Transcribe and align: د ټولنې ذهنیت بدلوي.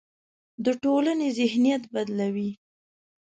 د 0.65 0.67
ټولنې 0.83 1.27
ذهنیت 1.37 1.83
بدلوي. 1.93 2.51